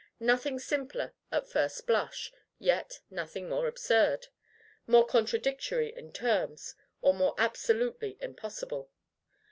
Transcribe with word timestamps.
Nothing 0.19 0.57
simpler 0.57 1.13
at 1.31 1.47
first 1.47 1.85
blush; 1.85 2.31
yet, 2.57 3.01
nothing 3.11 3.47
more 3.47 3.67
absurd, 3.67 4.29
more 4.87 5.05
contradictory 5.05 5.93
in 5.95 6.11
terms, 6.11 6.73
or 7.03 7.13
more 7.13 7.35
absolutely 7.37 8.17
impossible. 8.19 8.89